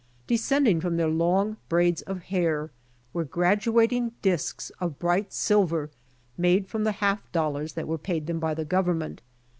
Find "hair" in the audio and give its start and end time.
2.23-2.71